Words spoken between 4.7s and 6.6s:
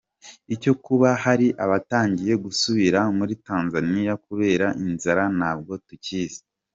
inzara ntabwo tukizi.